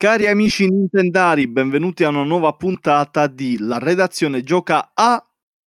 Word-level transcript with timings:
Cari 0.00 0.26
amici 0.28 0.66
Nintendari, 0.66 1.46
benvenuti 1.46 2.04
a 2.04 2.08
una 2.08 2.22
nuova 2.22 2.54
puntata 2.54 3.26
di 3.26 3.58
La 3.58 3.76
redazione 3.76 4.42
gioca 4.42 4.92
a. 4.94 5.22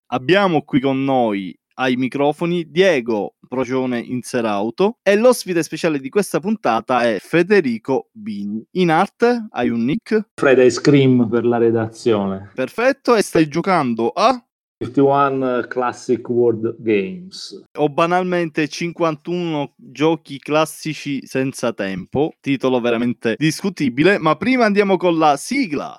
Abbiamo 0.08 0.64
qui 0.64 0.80
con 0.80 1.04
noi 1.04 1.56
ai 1.76 1.98
microfoni 1.98 2.72
Diego 2.72 3.36
Procione 3.48 4.00
Inserauto 4.00 4.98
e 5.04 5.16
l'ospite 5.18 5.62
speciale 5.62 6.00
di 6.00 6.10
questa 6.10 6.40
puntata 6.40 7.04
è 7.04 7.20
Federico 7.20 8.10
Bini. 8.12 8.66
In 8.72 8.90
arte 8.90 9.46
hai 9.52 9.70
un 9.70 9.86
nick? 9.86 10.30
Fred 10.34 10.58
Ice 10.58 10.82
Cream 10.82 11.30
per 11.30 11.46
la 11.46 11.60
redazione. 11.60 12.50
Perfetto, 12.56 13.14
e 13.16 13.22
stai 13.22 13.48
giocando 13.48 14.10
a? 14.10 14.44
51 14.84 15.68
Classic 15.68 16.28
World 16.28 16.76
Games. 16.80 17.64
O 17.78 17.90
banalmente 17.90 18.68
51 18.68 19.74
giochi 19.78 20.40
classici 20.40 21.26
senza 21.26 21.74
tempo, 21.74 22.34
titolo 22.42 22.82
veramente 22.82 23.36
discutibile, 23.38 24.18
ma 24.18 24.36
prima 24.36 24.66
andiamo 24.66 24.98
con 24.98 25.18
la 25.18 25.38
sigla. 25.38 25.98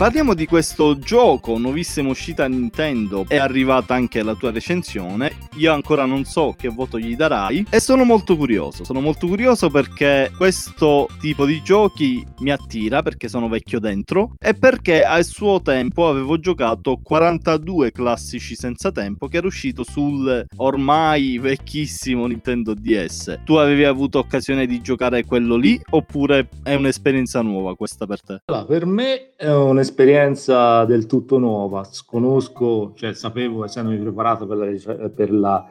Parliamo 0.00 0.32
di 0.32 0.46
questo 0.46 0.98
gioco, 0.98 1.58
nuovissima 1.58 2.08
uscita 2.08 2.44
a 2.44 2.48
Nintendo, 2.48 3.26
è 3.28 3.36
arrivata 3.36 3.92
anche 3.92 4.22
la 4.22 4.34
tua 4.34 4.50
recensione, 4.50 5.30
io 5.56 5.74
ancora 5.74 6.06
non 6.06 6.24
so 6.24 6.54
che 6.56 6.68
voto 6.68 6.98
gli 6.98 7.14
darai 7.14 7.66
e 7.68 7.80
sono 7.80 8.04
molto 8.04 8.34
curioso, 8.34 8.82
sono 8.82 9.02
molto 9.02 9.26
curioso 9.26 9.68
perché 9.68 10.32
questo 10.34 11.06
tipo 11.20 11.44
di 11.44 11.60
giochi 11.62 12.26
mi 12.38 12.50
attira 12.50 13.02
perché 13.02 13.28
sono 13.28 13.46
vecchio 13.50 13.78
dentro 13.78 14.32
e 14.38 14.54
perché 14.54 15.04
al 15.04 15.26
suo 15.26 15.60
tempo 15.60 16.08
avevo 16.08 16.40
giocato 16.40 16.98
42 17.02 17.92
classici 17.92 18.54
senza 18.54 18.90
tempo 18.92 19.28
che 19.28 19.36
era 19.36 19.48
uscito 19.48 19.84
sul 19.84 20.46
ormai 20.56 21.36
vecchissimo 21.36 22.24
Nintendo 22.24 22.72
DS. 22.72 23.40
Tu 23.44 23.56
avevi 23.56 23.84
avuto 23.84 24.18
occasione 24.18 24.64
di 24.64 24.80
giocare 24.80 25.26
quello 25.26 25.56
lì 25.56 25.78
oppure 25.90 26.48
è 26.62 26.72
un'esperienza 26.72 27.42
nuova 27.42 27.76
questa 27.76 28.06
per 28.06 28.22
te? 28.22 28.40
Allora, 28.46 28.64
per 28.64 28.86
me 28.86 29.34
è 29.36 29.52
un'esperienza 29.52 29.88
un'esperienza 29.90 30.84
del 30.84 31.06
tutto 31.06 31.38
nuova. 31.38 31.86
Conosco, 32.06 32.92
cioè 32.94 33.12
sapevo, 33.12 33.64
essendomi 33.64 33.98
preparato 33.98 34.46
per 34.46 34.56
la, 34.56 35.08
per 35.08 35.32
la 35.32 35.66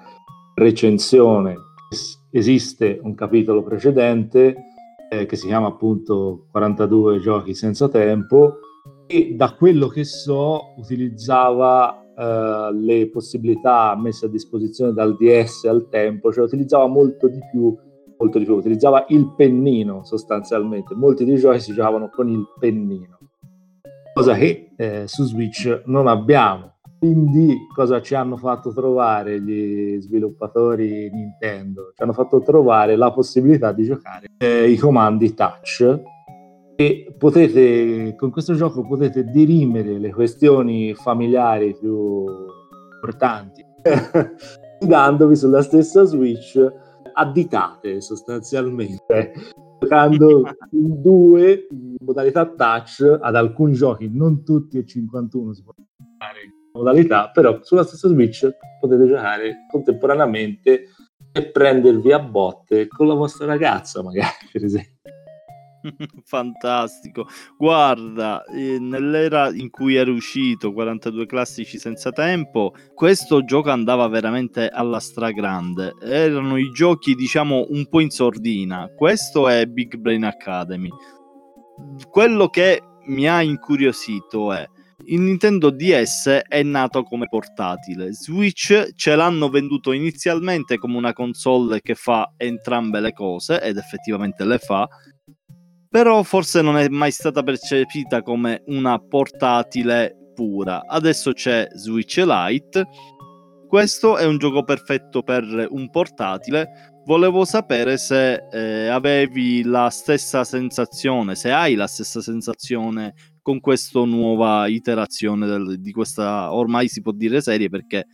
recensione, 0.55 1.55
esiste 2.29 2.99
un 3.01 3.15
capitolo 3.15 3.63
precedente 3.63 4.55
eh, 5.09 5.25
che 5.25 5.35
si 5.35 5.47
chiama 5.47 5.67
appunto 5.67 6.47
42 6.51 7.19
giochi 7.19 7.55
senza 7.55 7.87
tempo 7.87 8.57
e 9.07 9.33
da 9.35 9.53
quello 9.53 9.87
che 9.87 10.03
so 10.03 10.73
utilizzava 10.77 12.03
eh, 12.15 12.73
le 12.73 13.09
possibilità 13.09 13.95
messe 13.97 14.25
a 14.25 14.29
disposizione 14.29 14.91
dal 14.91 15.15
DS 15.15 15.63
al 15.63 15.87
tempo, 15.89 16.31
cioè 16.31 16.43
utilizzava 16.43 16.87
molto 16.87 17.27
di 17.27 17.39
più 17.49 17.75
molto 18.19 18.37
di 18.37 18.43
più, 18.43 18.55
utilizzava 18.55 19.05
il 19.09 19.33
pennino 19.33 20.03
sostanzialmente, 20.03 20.93
molti 20.93 21.23
dei 21.23 21.37
giochi 21.37 21.61
si 21.61 21.71
giocavano 21.71 22.09
con 22.09 22.27
il 22.27 22.45
pennino 22.59 23.18
cosa 24.19 24.35
che 24.35 24.71
eh, 24.75 25.03
su 25.07 25.23
Switch 25.23 25.83
non 25.85 26.07
abbiamo. 26.07 26.73
Quindi 26.99 27.55
cosa 27.73 28.01
ci 28.01 28.13
hanno 28.13 28.35
fatto 28.35 28.73
trovare 28.73 29.41
gli 29.41 30.01
sviluppatori 30.01 31.09
Nintendo? 31.09 31.93
Ci 31.95 32.03
hanno 32.03 32.11
fatto 32.11 32.41
trovare 32.41 32.97
la 32.97 33.11
possibilità 33.11 33.71
di 33.71 33.85
giocare 33.85 34.27
eh, 34.37 34.69
i 34.69 34.75
comandi 34.75 35.33
touch 35.33 36.01
e 36.75 37.15
potete, 37.17 38.15
con 38.17 38.31
questo 38.31 38.53
gioco 38.53 38.85
potete 38.85 39.23
dirimere 39.23 39.97
le 39.97 40.11
questioni 40.11 40.93
familiari 40.93 41.73
più 41.77 42.25
importanti 42.95 43.65
dandovi 44.85 45.37
sulla 45.37 45.61
stessa 45.61 46.03
Switch 46.03 46.61
additate 47.13 48.01
sostanzialmente 48.01 49.33
giocando 49.79 50.43
in 50.71 51.01
due 51.01 51.67
in 51.71 51.95
modalità 51.99 52.45
touch 52.45 53.17
ad 53.19 53.35
alcuni 53.35 53.73
giochi, 53.73 54.09
non 54.11 54.43
tutti 54.43 54.77
e 54.77 54.85
51 54.85 55.53
si 55.53 55.63
può 55.63 55.73
giocare 55.75 56.43
in 56.43 56.51
modalità, 56.73 57.29
però 57.29 57.59
sulla 57.61 57.83
stessa 57.83 58.07
Switch 58.07 58.47
potete 58.79 59.07
giocare 59.07 59.65
contemporaneamente 59.71 60.85
e 61.31 61.45
prendervi 61.51 62.11
a 62.11 62.19
botte 62.19 62.87
con 62.87 63.07
la 63.07 63.13
vostra 63.13 63.45
ragazza, 63.45 64.01
magari, 64.01 64.27
per 64.51 64.63
esempio. 64.63 64.98
Fantastico. 66.23 67.27
Guarda, 67.57 68.43
eh, 68.45 68.79
nell'era 68.79 69.49
in 69.53 69.69
cui 69.69 69.95
era 69.95 70.11
uscito 70.11 70.73
42 70.73 71.25
classici 71.25 71.77
senza 71.77 72.11
tempo, 72.11 72.73
questo 72.93 73.43
gioco 73.43 73.69
andava 73.69 74.07
veramente 74.07 74.67
alla 74.67 74.99
stragrande. 74.99 75.95
Erano 76.01 76.57
i 76.57 76.69
giochi, 76.71 77.15
diciamo, 77.15 77.67
un 77.69 77.87
po' 77.87 77.99
in 77.99 78.09
sordina. 78.09 78.89
Questo 78.95 79.47
è 79.47 79.65
Big 79.65 79.95
Brain 79.95 80.23
Academy. 80.23 80.89
Quello 82.09 82.49
che 82.49 82.81
mi 83.05 83.27
ha 83.27 83.41
incuriosito 83.41 84.53
è 84.53 84.67
il 85.05 85.21
Nintendo 85.21 85.69
DS 85.69 86.41
è 86.47 86.61
nato 86.61 87.03
come 87.03 87.27
portatile. 87.27 88.13
Switch 88.13 88.93
ce 88.95 89.15
l'hanno 89.15 89.49
venduto 89.49 89.91
inizialmente 89.91 90.77
come 90.77 90.97
una 90.97 91.13
console 91.13 91.81
che 91.81 91.95
fa 91.95 92.33
entrambe 92.37 92.99
le 92.99 93.13
cose 93.13 93.61
ed 93.61 93.77
effettivamente 93.77 94.43
le 94.43 94.57
fa 94.57 94.87
però 95.89 96.21
forse 96.21 96.61
non 96.61 96.77
è 96.77 96.87
mai 96.87 97.11
stata 97.11 97.41
percepita 97.41 98.21
come 98.21 98.61
una 98.67 98.99
portatile 98.99 100.31
pura. 100.35 100.85
Adesso 100.85 101.33
c'è 101.33 101.67
Switch 101.73 102.17
Lite. 102.17 102.87
Questo 103.67 104.17
è 104.17 104.25
un 104.25 104.37
gioco 104.37 104.63
perfetto 104.63 105.23
per 105.23 105.67
un 105.69 105.89
portatile. 105.89 106.93
Volevo 107.05 107.43
sapere 107.43 107.97
se 107.97 108.43
eh, 108.51 108.87
avevi 108.87 109.63
la 109.63 109.89
stessa 109.89 110.43
sensazione, 110.43 111.35
se 111.35 111.51
hai 111.51 111.73
la 111.73 111.87
stessa 111.87 112.21
sensazione 112.21 113.13
con 113.41 113.59
questa 113.59 114.03
nuova 114.05 114.67
iterazione 114.67 115.47
del, 115.47 115.79
di 115.79 115.91
questa 115.91 116.53
ormai 116.53 116.87
si 116.87 117.01
può 117.01 117.11
dire 117.11 117.41
serie 117.41 117.67
perché 117.69 118.05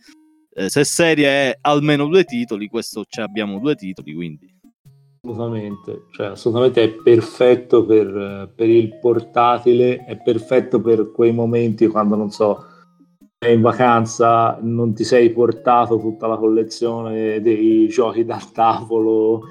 eh, 0.54 0.70
se 0.70 0.84
serie 0.84 1.28
è 1.28 1.58
almeno 1.60 2.06
due 2.06 2.24
titoli, 2.24 2.68
questo 2.68 3.04
abbiamo 3.20 3.58
due 3.58 3.74
titoli, 3.74 4.14
quindi 4.14 4.55
Assolutamente, 5.26 6.04
cioè, 6.12 6.26
assolutamente 6.28 6.82
è 6.84 6.90
perfetto 7.02 7.84
per, 7.84 8.52
per, 8.54 8.68
il 8.68 8.96
portatile, 9.00 10.04
è 10.04 10.16
perfetto 10.22 10.80
per 10.80 11.10
quei 11.10 11.32
momenti 11.32 11.88
quando, 11.88 12.14
non 12.14 12.30
so, 12.30 12.64
sei 13.36 13.54
in 13.56 13.60
vacanza, 13.60 14.56
non 14.62 14.94
ti 14.94 15.02
sei 15.02 15.30
portato 15.30 15.98
tutta 15.98 16.28
la 16.28 16.36
collezione 16.36 17.40
dei 17.40 17.88
giochi 17.88 18.24
da 18.24 18.40
tavolo 18.52 19.42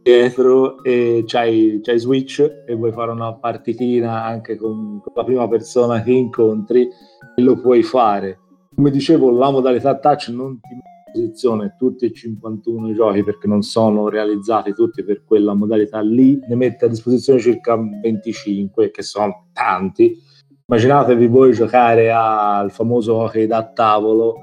dietro 0.00 0.84
e 0.84 1.24
c'hai, 1.26 1.80
c'hai 1.82 1.98
Switch 1.98 2.38
e 2.66 2.74
vuoi 2.74 2.92
fare 2.92 3.10
una 3.10 3.34
partitina 3.34 4.22
anche 4.22 4.54
con, 4.54 5.00
con 5.02 5.12
la 5.16 5.24
prima 5.24 5.48
persona 5.48 6.00
che 6.02 6.12
incontri 6.12 6.88
e 7.34 7.42
lo 7.42 7.58
puoi 7.58 7.82
fare. 7.82 8.38
Come 8.72 8.90
dicevo, 8.90 9.30
la 9.30 9.50
modalità 9.50 9.98
touch 9.98 10.28
non 10.28 10.60
ti 10.60 10.93
disposizione 11.14 11.76
tutti 11.78 12.06
e 12.06 12.12
51 12.12 12.92
giochi 12.92 13.22
perché 13.22 13.46
non 13.46 13.62
sono 13.62 14.08
realizzati 14.08 14.72
tutti 14.72 15.04
per 15.04 15.24
quella 15.24 15.54
modalità 15.54 16.00
lì, 16.00 16.38
ne 16.46 16.56
mette 16.56 16.86
a 16.86 16.88
disposizione 16.88 17.38
circa 17.38 17.76
25 17.76 18.90
che 18.90 19.02
sono 19.02 19.46
tanti. 19.52 20.18
Immaginatevi 20.66 21.26
voi 21.28 21.52
giocare 21.52 22.10
al 22.10 22.72
famoso 22.72 23.14
hockey 23.14 23.46
da 23.46 23.70
tavolo 23.70 24.34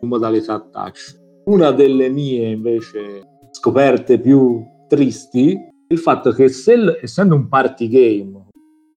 in 0.00 0.08
modalità 0.08 0.60
touch. 0.60 1.20
Una 1.46 1.72
delle 1.72 2.08
mie 2.08 2.50
invece 2.50 3.22
scoperte 3.50 4.20
più 4.20 4.62
tristi 4.88 5.52
è 5.52 5.92
il 5.92 5.98
fatto 5.98 6.30
che 6.30 6.48
se, 6.48 6.98
essendo 7.02 7.34
un 7.34 7.48
party 7.48 7.88
game, 7.88 8.46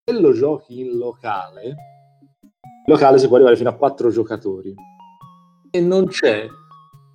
se 0.03 0.19
lo 0.19 0.31
giochi 0.33 0.79
in 0.81 0.97
locale, 0.97 1.65
in 1.65 2.93
locale 2.93 3.17
si 3.17 3.27
può 3.27 3.35
arrivare 3.35 3.57
fino 3.57 3.69
a 3.69 3.75
4 3.75 4.09
giocatori 4.09 4.73
e 5.69 5.81
non 5.81 6.07
c'è 6.07 6.47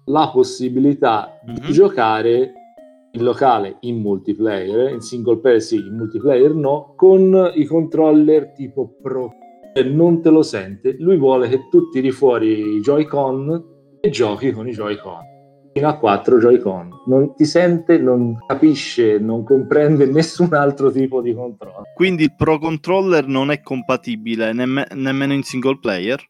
la 0.07 0.31
possibilità 0.33 1.39
mm-hmm. 1.45 1.55
di 1.55 1.67
mhm. 1.67 1.73
giocare 1.73 2.53
in 3.15 3.23
locale 3.23 3.77
in 3.81 4.01
multiplayer, 4.01 4.91
in 4.93 5.01
single 5.01 5.39
player 5.39 5.61
sì, 5.61 5.77
in 5.77 5.97
multiplayer 5.97 6.55
no, 6.55 6.95
con 6.97 7.53
i 7.55 7.65
controller 7.65 8.53
tipo 8.53 8.97
Pro. 9.01 9.33
E 9.75 9.83
non 9.85 10.21
te 10.21 10.31
lo 10.31 10.43
sente, 10.43 10.97
lui 10.99 11.17
vuole 11.17 11.49
che 11.49 11.69
tu 11.71 11.89
tiri 11.91 12.11
fuori 12.11 12.77
i 12.77 12.81
Joy-Con 12.81 13.71
e 14.01 14.11
giochi 14.11 14.51
con 14.51 14.69
i 14.69 14.73
Joy-Con. 14.73 15.31
Fino 15.73 15.89
a 15.89 15.97
4 15.97 16.39
Joy-Con. 16.39 16.91
Non 17.07 17.35
ti 17.35 17.47
sente, 17.47 17.97
non 17.97 18.37
capisce, 18.47 19.19
non 19.19 19.45
comprende 19.45 20.05
nessun 20.13 20.53
altro 20.53 20.91
tipo 20.91 21.23
di 21.23 21.35
controller. 21.35 21.93
Quindi 21.95 22.25
il 22.25 22.35
Pro 22.35 22.59
Controller 22.59 23.27
non 23.27 23.51
è 23.51 23.61
compatibile 23.63 24.53
nemm- 24.53 24.93
nemmeno 24.93 25.33
in 25.33 25.43
single 25.43 25.79
player? 25.81 26.21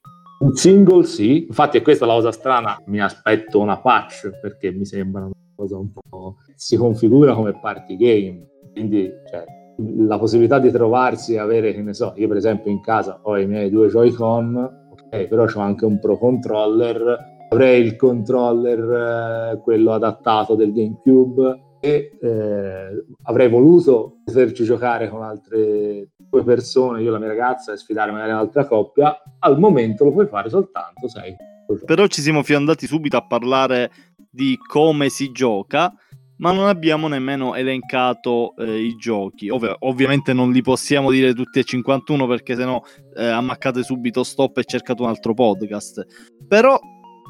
Un 0.43 0.56
single 0.56 1.05
sì, 1.05 1.44
infatti 1.47 1.79
è 1.79 1.83
questa 1.83 2.05
la 2.05 2.15
cosa 2.15 2.33
strana, 2.33 2.77
mi 2.87 3.00
aspetto 3.00 3.61
una 3.61 3.79
patch 3.79 4.41
perché 4.41 4.73
mi 4.73 4.85
sembra 4.85 5.23
una 5.23 5.33
cosa 5.55 5.79
un 5.79 5.93
po'... 5.93 6.39
si 6.56 6.77
configura 6.77 7.33
come 7.33 7.61
party 7.61 7.97
game, 7.97 8.49
quindi 8.73 9.09
cioè, 9.31 9.44
la 9.99 10.19
possibilità 10.19 10.59
di 10.59 10.73
trovarsi 10.73 11.35
e 11.35 11.39
avere, 11.39 11.73
che 11.73 11.81
ne 11.83 11.94
so, 11.94 12.15
io 12.17 12.27
per 12.27 12.39
esempio 12.39 12.73
in 12.73 12.81
casa 12.81 13.21
ho 13.23 13.39
i 13.39 13.47
miei 13.47 13.71
due 13.71 13.87
Joy-Con, 13.87 14.89
ok, 14.91 15.29
però 15.29 15.44
ho 15.44 15.61
anche 15.61 15.85
un 15.85 16.00
Pro 16.00 16.19
Controller, 16.19 17.19
avrei 17.49 17.81
il 17.81 17.95
controller, 17.95 19.53
eh, 19.53 19.61
quello 19.61 19.93
adattato 19.93 20.56
del 20.56 20.73
GameCube 20.73 21.72
e 21.84 22.17
eh, 22.20 23.05
avrei 23.25 23.49
voluto 23.49 24.19
poterci 24.25 24.62
giocare 24.62 25.08
con 25.08 25.25
altre 25.25 26.11
due 26.17 26.44
persone, 26.44 27.02
io 27.02 27.08
e 27.08 27.11
la 27.11 27.19
mia 27.19 27.26
ragazza, 27.26 27.73
e 27.73 27.76
sfidare 27.76 28.12
magari 28.12 28.31
un'altra 28.31 28.67
coppia, 28.67 29.20
al 29.40 29.58
momento 29.58 30.05
lo 30.05 30.12
puoi 30.12 30.29
fare 30.29 30.49
soltanto, 30.49 31.08
sai. 31.08 31.34
Però 31.84 32.06
ci 32.06 32.20
siamo 32.20 32.44
fiandati 32.44 32.87
subito 32.87 33.17
a 33.17 33.26
parlare 33.26 33.90
di 34.31 34.56
come 34.64 35.08
si 35.08 35.32
gioca 35.32 35.93
ma 36.43 36.50
non 36.50 36.67
abbiamo 36.67 37.06
nemmeno 37.06 37.55
elencato 37.55 38.55
eh, 38.56 38.81
i 38.81 38.96
giochi. 38.96 39.49
Ov- 39.49 39.76
ovviamente 39.81 40.32
non 40.32 40.50
li 40.50 40.61
possiamo 40.61 41.12
dire 41.12 41.35
tutti 41.35 41.61
e 41.61 41.64
51 41.64 42.26
perché 42.26 42.56
sennò 42.56 42.82
eh, 43.17 43.26
ammaccate 43.26 43.85
subito 43.85 44.25
stop 44.25 44.58
e 44.58 44.64
cercate 44.64 45.02
un 45.02 45.08
altro 45.08 45.35
podcast. 45.35 46.05
Però 46.49 46.78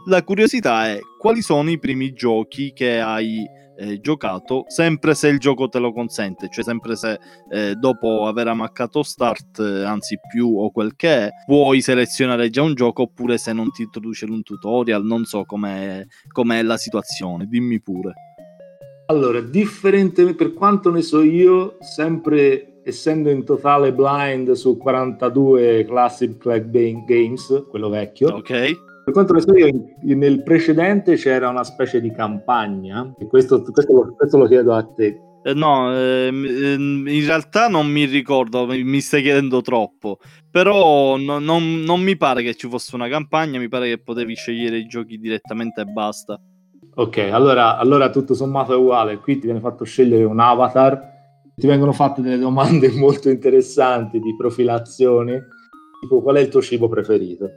la 0.06 0.22
curiosità 0.24 0.88
è 0.88 0.98
quali 1.18 1.42
sono 1.42 1.70
i 1.70 1.78
primi 1.78 2.14
giochi 2.14 2.72
che 2.72 3.00
hai 3.00 3.46
eh, 3.76 4.00
giocato, 4.00 4.64
sempre 4.68 5.14
se 5.14 5.28
il 5.28 5.38
gioco 5.38 5.68
te 5.68 5.78
lo 5.78 5.92
consente, 5.92 6.48
cioè 6.50 6.64
sempre 6.64 6.96
se 6.96 7.18
eh, 7.50 7.74
dopo 7.74 8.26
aver 8.26 8.48
ammaccato 8.48 9.02
start, 9.02 9.58
eh, 9.60 9.84
anzi 9.84 10.18
più 10.30 10.58
o 10.58 10.70
quel 10.70 10.94
che 10.96 11.26
è, 11.26 11.30
puoi 11.46 11.80
selezionare 11.80 12.50
già 12.50 12.62
un 12.62 12.74
gioco 12.74 13.02
oppure 13.02 13.38
se 13.38 13.52
non 13.52 13.70
ti 13.70 13.82
introduce 13.82 14.24
un 14.24 14.42
tutorial, 14.42 15.04
non 15.04 15.24
so 15.24 15.44
com'è, 15.44 16.04
com'è 16.28 16.62
la 16.62 16.76
situazione, 16.76 17.46
dimmi 17.46 17.80
pure. 17.80 18.12
Allora, 19.06 19.40
differentemente 19.40 20.44
per 20.44 20.54
quanto 20.54 20.90
ne 20.90 21.02
so 21.02 21.22
io, 21.22 21.76
sempre 21.80 22.80
essendo 22.84 23.30
in 23.30 23.44
totale 23.44 23.92
blind 23.92 24.52
su 24.52 24.76
42 24.76 25.84
Classic 25.84 26.36
Clack 26.36 26.70
Games, 26.70 27.64
quello 27.68 27.88
vecchio. 27.88 28.34
Ok. 28.34 28.91
Per 29.04 29.12
quanto 29.12 29.32
ne 29.32 29.40
so 29.40 29.56
io, 29.56 29.70
nel 30.14 30.42
precedente 30.42 31.16
c'era 31.16 31.48
una 31.48 31.64
specie 31.64 32.00
di 32.00 32.12
campagna, 32.12 33.12
e 33.18 33.26
questo, 33.26 33.62
questo, 33.62 33.92
lo, 33.92 34.14
questo 34.14 34.38
lo 34.38 34.46
chiedo 34.46 34.74
a 34.74 34.84
te. 34.84 35.20
Eh, 35.44 35.54
no, 35.54 35.92
ehm, 35.92 36.44
ehm, 36.44 37.08
in 37.08 37.26
realtà 37.26 37.66
non 37.66 37.88
mi 37.88 38.04
ricordo, 38.04 38.64
mi 38.66 39.00
stai 39.00 39.22
chiedendo 39.22 39.60
troppo, 39.60 40.18
però 40.48 41.16
no, 41.16 41.40
non, 41.40 41.80
non 41.80 42.00
mi 42.00 42.16
pare 42.16 42.44
che 42.44 42.54
ci 42.54 42.68
fosse 42.68 42.94
una 42.94 43.08
campagna, 43.08 43.58
mi 43.58 43.68
pare 43.68 43.88
che 43.88 43.98
potevi 44.00 44.36
scegliere 44.36 44.78
i 44.78 44.86
giochi 44.86 45.18
direttamente 45.18 45.80
e 45.80 45.84
basta. 45.84 46.40
Ok, 46.94 47.18
allora, 47.18 47.78
allora 47.78 48.10
tutto 48.10 48.34
sommato 48.34 48.72
è 48.72 48.76
uguale. 48.76 49.18
Qui 49.18 49.38
ti 49.38 49.46
viene 49.46 49.60
fatto 49.60 49.82
scegliere 49.82 50.24
un 50.24 50.38
avatar, 50.38 51.10
ti 51.56 51.66
vengono 51.66 51.92
fatte 51.92 52.22
delle 52.22 52.38
domande 52.38 52.90
molto 52.94 53.28
interessanti 53.28 54.20
di 54.20 54.36
profilazione, 54.36 55.48
tipo 56.00 56.22
qual 56.22 56.36
è 56.36 56.40
il 56.40 56.48
tuo 56.48 56.62
cibo 56.62 56.88
preferito? 56.88 57.50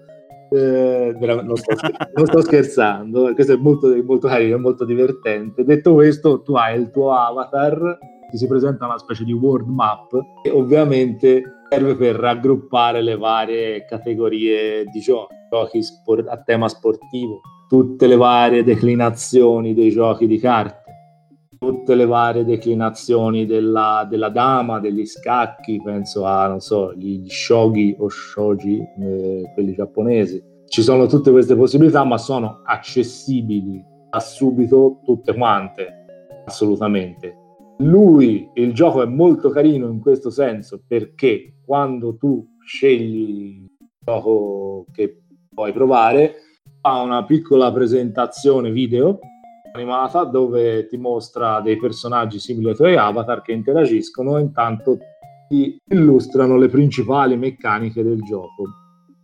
Eh, 0.52 1.16
non, 1.20 1.56
sto, 1.56 1.74
non, 2.16 2.26
sto, 2.26 2.42
scherzando, 2.42 3.34
questo 3.34 3.54
è 3.54 3.58
molto, 3.58 3.96
molto 4.04 4.28
carino, 4.28 4.56
è 4.56 4.60
molto 4.60 4.86
divertente. 4.86 5.64
Detto 5.64 5.94
questo, 5.94 6.42
tu 6.42 6.54
hai 6.54 6.80
il 6.80 6.92
tuo 6.92 7.12
avatar, 7.14 7.98
ti 8.30 8.38
si 8.38 8.48
presenta 8.48 8.86
una 8.86 8.98
specie 8.98 9.24
di 9.24 9.34
world 9.34 9.68
map 9.68 10.12
e 10.44 10.50
ovviamente 10.50 11.42
serve 11.70 11.96
per 11.96 12.16
raggruppare 12.16 13.02
le 13.02 13.18
varie 13.18 13.86
categorie 13.86 14.86
di 14.86 15.00
giochi, 15.00 15.34
giochi 15.50 15.82
sport, 15.82 16.28
a 16.28 16.38
tema 16.38 16.68
sportivo, 16.68 17.42
tutte 17.68 18.08
le 18.08 18.16
varie 18.16 18.64
declinazioni 18.64 19.74
dei 19.74 19.90
giochi 19.90 20.28
di 20.28 20.38
carte, 20.38 20.85
tutte 21.58 21.96
le 21.96 22.06
varie 22.06 22.46
declinazioni 22.46 23.46
della, 23.46 24.06
della 24.10 24.30
dama, 24.30 24.80
degli 24.80 25.06
scacchi, 25.06 25.82
penso 25.84 26.26
a, 26.26 26.48
non 26.48 26.60
so, 26.60 26.94
gli 26.94 27.28
shogi 27.28 27.96
o 28.00 28.10
shogi, 28.10 28.80
eh, 28.80 29.52
quelli 29.54 29.74
giapponesi. 29.74 30.44
Ci 30.68 30.82
sono 30.82 31.06
tutte 31.08 31.32
queste 31.32 31.56
possibilità, 31.56 32.04
ma 32.04 32.18
sono 32.18 32.62
accessibili 32.64 33.84
da 34.10 34.20
subito 34.20 35.00
tutte 35.04 35.34
quante, 35.34 36.06
assolutamente. 36.46 37.44
Lui, 37.80 38.50
il 38.54 38.74
gioco 38.74 39.02
è 39.04 39.06
molto 39.06 39.50
carino 39.50 39.88
in 39.90 40.00
questo 40.00 40.30
senso 40.30 40.82
perché 40.88 41.58
quando 41.66 42.16
tu 42.16 42.46
scegli 42.66 43.30
il 43.30 43.70
gioco 44.00 44.86
che 44.94 45.24
puoi 45.54 45.74
provare, 45.74 46.36
fa 46.80 47.02
una 47.02 47.26
piccola 47.26 47.72
presentazione 47.72 48.72
video 48.72 49.20
animata 49.76 50.24
dove 50.24 50.88
ti 50.88 50.98
mostra 50.98 51.62
dei 51.62 51.78
personaggi 51.78 52.40
simili 52.40 52.70
ai 52.70 52.76
tuoi 52.76 52.96
avatar 52.96 53.42
che 53.42 53.52
interagiscono 53.52 54.38
e 54.38 54.42
intanto 54.42 54.98
ti 55.48 55.78
illustrano 55.90 56.58
le 56.58 56.70
principali 56.70 57.38
meccaniche 57.38 58.04
del 58.04 58.22
gioco. 58.22 58.64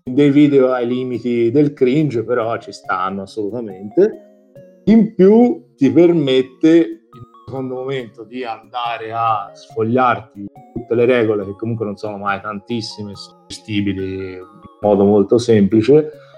Dei 0.04 0.30
video 0.30 0.72
ai 0.72 0.88
limiti 0.88 1.52
del 1.52 1.74
cringe, 1.74 2.24
però 2.24 2.58
ci 2.58 2.72
stanno 2.72 3.24
assolutamente. 3.24 4.82
In 4.86 5.16
più 5.16 5.74
ti 5.76 5.92
permette 5.92 6.78
in 6.78 7.20
un 7.20 7.44
secondo 7.46 7.76
momento 7.76 8.24
di 8.24 8.44
andare 8.44 9.12
a 9.14 9.50
sfogliarti 9.54 10.46
tutte 10.74 10.96
le 10.96 11.06
regole 11.06 11.46
che 11.46 11.56
comunque 11.56 11.86
non 11.86 11.96
sono 11.96 12.18
mai 12.18 12.42
tantissime, 12.42 13.16
sono 13.16 13.46
gestibili 13.48 14.34
in 14.34 14.46
modo 14.82 15.04
molto 15.04 15.38
semplice 15.38 16.30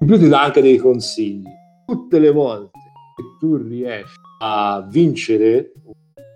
in 0.00 0.06
più 0.06 0.16
ti 0.16 0.28
dà 0.28 0.44
anche 0.44 0.62
dei 0.62 0.78
consigli. 0.78 1.46
Tutte 1.84 2.18
le 2.18 2.30
volte 2.30 2.78
tu 3.38 3.56
riesci 3.56 4.18
a 4.40 4.86
vincere 4.88 5.72
una 5.84 5.94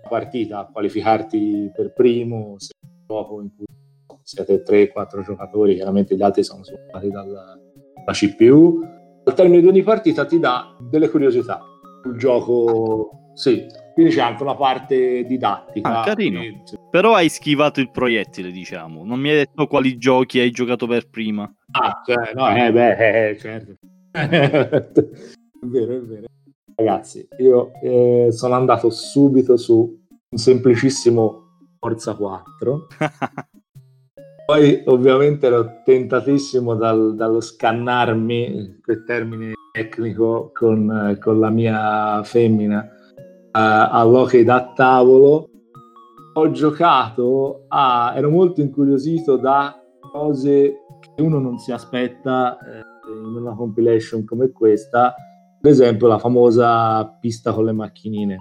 partita, 0.09 0.59
a 0.59 0.69
qualificarti 0.71 1.71
per 1.75 1.93
primo, 1.93 2.55
se 2.57 2.73
dopo 3.05 3.41
in 3.41 3.49
cui 3.55 3.65
siete 4.23 4.63
3-4 4.63 5.23
giocatori, 5.23 5.75
chiaramente 5.75 6.15
gli 6.15 6.21
altri 6.21 6.43
sono 6.43 6.63
sfruttati 6.63 7.09
dalla, 7.09 7.57
dalla 7.95 8.11
CPU, 8.11 8.81
al 9.23 9.33
termine 9.33 9.61
di 9.61 9.67
ogni 9.67 9.83
partita 9.83 10.25
ti 10.25 10.39
dà 10.39 10.75
delle 10.79 11.09
curiosità 11.09 11.63
sul 12.01 12.17
gioco. 12.17 13.31
Sì, 13.33 13.65
quindi 13.93 14.13
c'è 14.13 14.21
anche 14.21 14.43
una 14.43 14.55
parte 14.55 15.25
didattica. 15.25 16.01
Ah, 16.01 16.03
carino. 16.05 16.41
E... 16.41 16.61
Però 16.91 17.13
hai 17.13 17.29
schivato 17.29 17.79
il 17.79 17.91
proiettile, 17.91 18.51
diciamo. 18.51 19.03
Non 19.03 19.19
mi 19.19 19.29
hai 19.29 19.35
detto 19.37 19.67
quali 19.67 19.97
giochi 19.97 20.39
hai 20.39 20.51
giocato 20.51 20.87
per 20.87 21.09
prima. 21.09 21.51
Ah, 21.71 22.01
cioè, 22.05 22.33
no, 22.33 22.55
eh, 22.55 22.71
beh, 22.71 23.29
eh, 23.29 23.37
certo. 23.37 23.75
è 24.11 24.25
vero, 25.61 25.95
è 25.95 26.01
vero. 26.01 26.25
Ragazzi, 26.75 27.25
io 27.37 27.71
eh, 27.81 28.27
sono 28.31 28.55
andato 28.55 28.89
subito 28.89 29.55
su 29.55 29.97
un 30.29 30.37
semplicissimo 30.37 31.43
Forza 31.79 32.15
4. 32.15 32.87
Poi 34.45 34.83
ovviamente 34.85 35.47
ero 35.47 35.81
tentatissimo 35.85 36.75
dal, 36.75 37.15
dallo 37.15 37.39
scannarmi, 37.39 38.79
quel 38.83 39.03
termine 39.05 39.53
tecnico, 39.71 40.51
con, 40.53 41.17
con 41.21 41.39
la 41.39 41.49
mia 41.49 42.21
femmina 42.23 42.87
all'hockey 43.51 44.43
da 44.43 44.73
tavolo. 44.75 45.49
Ho 46.33 46.51
giocato 46.51 47.63
a... 47.69 48.13
ero 48.15 48.29
molto 48.29 48.59
incuriosito 48.59 49.37
da 49.37 49.81
cose 50.11 50.75
che 50.99 51.21
uno 51.21 51.39
non 51.39 51.57
si 51.57 51.71
aspetta 51.71 52.57
eh, 52.57 52.83
in 53.11 53.35
una 53.35 53.55
compilation 53.55 54.25
come 54.25 54.51
questa, 54.51 55.15
ad 55.65 55.71
esempio 55.71 56.07
la 56.07 56.19
famosa 56.19 57.05
pista 57.19 57.51
con 57.51 57.65
le 57.65 57.71
macchinine. 57.71 58.37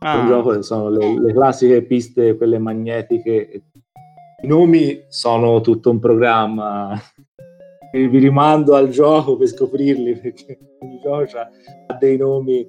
Ah. 0.00 0.24
Gioco 0.26 0.62
sono 0.62 0.88
le, 0.88 1.20
le, 1.20 1.32
classiche 1.32 1.82
piste, 1.82 2.36
quelle 2.36 2.58
magnetiche. 2.58 3.64
I 4.42 4.46
nomi 4.46 5.04
sono 5.08 5.60
tutto 5.60 5.90
un 5.90 5.98
programma. 5.98 6.98
Vi 7.92 8.18
rimando 8.18 8.74
al 8.74 8.88
gioco 8.88 9.36
per 9.36 9.48
scoprirli 9.48 10.18
perché 10.18 10.58
ogni 10.80 10.98
gioco 11.00 11.38
ha 11.38 11.94
dei 11.98 12.16
nomi 12.16 12.66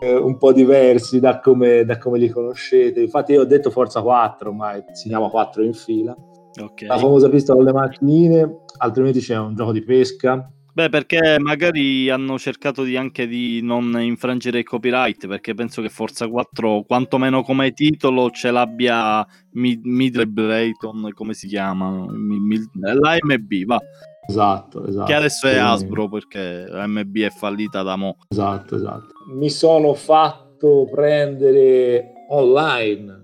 eh, 0.00 0.14
un 0.14 0.38
po' 0.38 0.52
diversi 0.52 1.18
da 1.18 1.40
come, 1.40 1.84
da 1.84 1.98
come, 1.98 2.18
li 2.18 2.28
conoscete. 2.28 3.02
Infatti, 3.02 3.32
io 3.32 3.42
ho 3.42 3.46
detto 3.46 3.70
Forza 3.70 4.00
4, 4.00 4.52
ma 4.52 4.82
si 4.92 5.08
chiama 5.08 5.28
4 5.28 5.64
in 5.64 5.74
fila. 5.74 6.16
Okay. 6.58 6.88
La 6.88 6.98
famosa 6.98 7.28
pista 7.28 7.52
con 7.52 7.64
le 7.64 7.72
macchinine, 7.72 8.62
altrimenti 8.78 9.18
c'è 9.18 9.36
un 9.36 9.54
gioco 9.54 9.72
di 9.72 9.82
pesca. 9.82 10.50
Beh, 10.72 10.88
perché 10.88 11.38
magari 11.40 12.08
hanno 12.10 12.38
cercato 12.38 12.84
di 12.84 12.96
anche 12.96 13.26
di 13.26 13.60
non 13.60 13.96
infrangere 14.00 14.58
il 14.58 14.64
copyright, 14.64 15.26
perché 15.26 15.54
penso 15.54 15.82
che 15.82 15.88
Forza 15.88 16.28
4, 16.28 16.84
quantomeno 16.86 17.42
come 17.42 17.72
titolo, 17.72 18.30
ce 18.30 18.50
l'abbia 18.50 19.26
Mid- 19.52 19.84
Middle 19.84 20.26
Brayton, 20.26 21.10
come 21.12 21.34
si 21.34 21.48
chiama? 21.48 22.06
L'AMB, 22.08 23.64
va. 23.66 23.80
Esatto, 24.28 24.86
esatto. 24.86 25.06
Che 25.06 25.14
adesso 25.14 25.48
è 25.48 25.56
Asbro, 25.56 26.08
perché 26.08 26.66
l'AMB 26.68 27.16
è 27.18 27.30
fallita 27.30 27.82
da 27.82 27.96
mo'. 27.96 28.16
Esatto, 28.28 28.76
esatto. 28.76 29.14
Mi 29.34 29.50
sono 29.50 29.94
fatto 29.94 30.86
prendere 30.88 32.12
online 32.28 33.19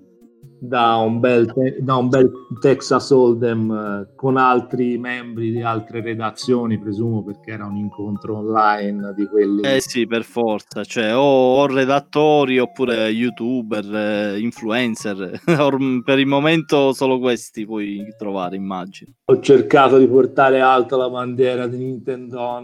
da 0.67 0.97
un 0.97 1.21
bel, 1.21 1.53
te- 1.53 1.77
da 1.81 1.97
un 1.97 2.09
bel 2.09 2.31
Texas 2.61 3.11
Hold'em 3.11 3.71
eh, 3.71 4.15
con 4.15 4.37
altri 4.37 4.99
membri 4.99 5.51
di 5.51 5.63
altre 5.63 6.01
redazioni, 6.01 6.79
presumo 6.79 7.23
perché 7.23 7.53
era 7.53 7.67
un 7.67 7.77
incontro 7.77 8.39
online 8.39 9.15
di 9.15 9.27
quelli. 9.27 9.63
Eh 9.63 9.81
sì, 9.81 10.07
per 10.07 10.25
forza, 10.25 10.85
cioè 10.85 11.17
o, 11.17 11.21
o 11.21 11.67
redattori 11.67 12.59
oppure 12.59 13.09
youtuber, 13.09 13.95
eh, 13.95 14.39
influencer, 14.39 15.41
per 16.05 16.19
il 16.19 16.27
momento 16.27 16.93
solo 16.93 17.19
questi 17.19 17.65
puoi 17.65 18.15
trovare, 18.19 18.57
immagino. 18.57 19.13
Ho 19.29 19.41
cercato 19.41 19.99
di 19.99 20.07
portare 20.07 20.61
alta 20.61 20.97
la 20.97 21.11
bandiera 21.11 21.67
di 21.67 21.79
Nintendo, 21.79 22.63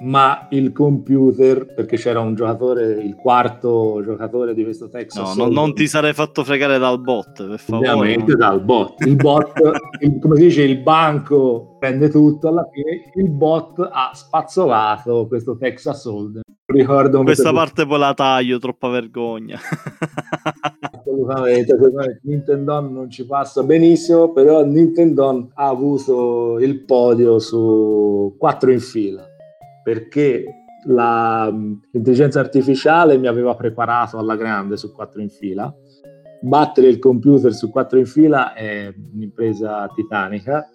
ma 0.00 0.48
il 0.50 0.72
computer, 0.72 1.72
perché 1.74 1.96
c'era 1.96 2.20
un 2.20 2.34
giocatore, 2.34 2.94
il 2.94 3.14
quarto 3.14 4.00
giocatore 4.02 4.54
di 4.54 4.64
questo 4.64 4.88
Texas. 4.88 5.36
No, 5.36 5.44
non, 5.44 5.52
non 5.52 5.74
ti 5.74 5.86
sarei 5.86 6.12
fatto 6.12 6.44
fregare 6.44 6.78
dal 6.78 7.00
bot 7.00 7.39
per 7.46 7.58
favore. 7.58 7.88
Ovviamente 7.88 8.34
dal 8.34 8.62
bot. 8.62 9.04
Il 9.04 9.16
bot, 9.16 9.52
il, 10.00 10.18
come 10.18 10.36
si 10.36 10.42
dice, 10.42 10.62
il 10.62 10.78
banco 10.78 11.76
prende 11.78 12.08
tutto, 12.08 12.48
alla 12.48 12.68
fine 12.72 13.10
il 13.14 13.30
bot 13.30 13.78
ha 13.78 14.10
spazzolato 14.12 15.26
questo 15.26 15.56
Texas 15.56 16.04
Hold'em. 16.04 16.42
Ricordo 16.66 17.22
Questa 17.24 17.52
parte 17.52 17.84
poi 17.84 17.98
la 17.98 18.14
taglio, 18.14 18.58
troppa 18.58 18.88
vergogna. 18.88 19.58
Assolutamente, 20.92 21.76
Nintendo 22.22 22.80
non 22.80 23.10
ci 23.10 23.26
passa 23.26 23.64
benissimo, 23.64 24.32
però 24.32 24.64
Nintendo 24.64 25.50
ha 25.54 25.66
avuto 25.66 26.58
il 26.60 26.84
podio 26.84 27.40
su 27.40 28.36
quattro 28.38 28.70
in 28.70 28.80
fila, 28.80 29.24
perché 29.82 30.44
la, 30.86 31.50
l'intelligenza 31.92 32.38
artificiale 32.38 33.18
mi 33.18 33.26
aveva 33.26 33.54
preparato 33.54 34.18
alla 34.18 34.36
grande 34.36 34.76
su 34.76 34.92
quattro 34.92 35.20
in 35.20 35.28
fila 35.28 35.74
battere 36.40 36.88
il 36.88 36.98
computer 36.98 37.52
su 37.52 37.70
quattro 37.70 37.98
in 37.98 38.06
fila 38.06 38.54
è 38.54 38.92
un'impresa 39.12 39.88
titanica. 39.94 40.68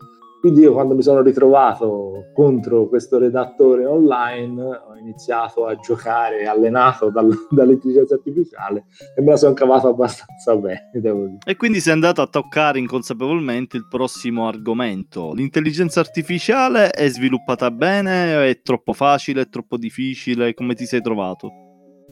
Quindi 0.45 0.61
io 0.61 0.73
quando 0.73 0.93
mi 0.93 1.01
sono 1.01 1.23
ritrovato 1.23 2.29
contro 2.31 2.87
questo 2.87 3.17
redattore 3.17 3.83
online 3.83 4.61
ho 4.61 4.95
iniziato 4.95 5.65
a 5.65 5.75
giocare 5.75 6.45
allenato 6.45 7.09
dal, 7.09 7.31
dall'intelligenza 7.49 8.13
artificiale 8.13 8.85
e 9.17 9.23
me 9.23 9.31
la 9.31 9.37
sono 9.37 9.53
cavata 9.53 9.87
abbastanza 9.87 10.53
bene, 10.61 10.91
devo 10.93 11.25
dire. 11.25 11.39
E 11.43 11.55
quindi 11.55 11.79
sei 11.79 11.93
andato 11.93 12.21
a 12.21 12.27
toccare 12.27 12.77
inconsapevolmente 12.77 13.75
il 13.75 13.87
prossimo 13.87 14.47
argomento. 14.47 15.33
L'intelligenza 15.33 15.99
artificiale 15.99 16.91
è 16.91 17.09
sviluppata 17.09 17.71
bene? 17.71 18.47
È 18.47 18.61
troppo 18.61 18.93
facile? 18.93 19.41
È 19.41 19.49
troppo 19.49 19.77
difficile? 19.77 20.53
Come 20.53 20.75
ti 20.75 20.85
sei 20.85 21.01
trovato? 21.01 21.64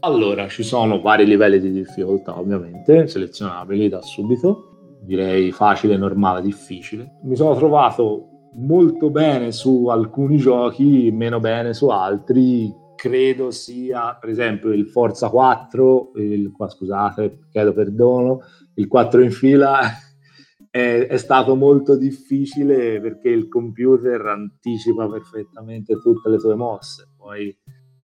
Allora, 0.05 0.49
ci 0.49 0.63
sono 0.63 0.99
vari 0.99 1.25
livelli 1.25 1.61
di 1.61 1.71
difficoltà, 1.71 2.37
ovviamente, 2.37 3.07
selezionabili 3.07 3.87
da 3.87 4.01
subito. 4.01 4.97
Direi 5.01 5.53
facile, 5.53 5.95
normale, 5.95 6.41
difficile. 6.41 7.19
Mi 7.23 7.37
sono 7.37 7.55
trovato 7.55 8.49
molto 8.55 9.09
bene 9.09 9.53
su 9.53 9.87
alcuni 9.87 10.35
giochi, 10.35 11.09
meno 11.13 11.39
bene 11.39 11.73
su 11.73 11.87
altri. 11.87 12.69
Credo 12.95 13.49
sia, 13.51 14.17
per 14.19 14.29
esempio, 14.29 14.73
il 14.73 14.89
Forza 14.89 15.29
4, 15.29 16.11
il, 16.15 16.51
qua 16.51 16.67
scusate, 16.67 17.47
chiedo 17.49 17.71
perdono, 17.71 18.41
il 18.75 18.89
4 18.89 19.21
in 19.21 19.31
fila 19.31 19.79
è, 20.69 21.07
è, 21.07 21.17
stato 21.17 21.55
molto 21.55 21.95
difficile 21.95 22.99
perché 22.99 23.29
il 23.29 23.47
computer 23.47 24.19
anticipa 24.25 25.07
perfettamente 25.07 25.97
tutte 25.97 26.29
le 26.29 26.37
tue 26.39 26.55
mosse. 26.55 27.07
Poi 27.15 27.57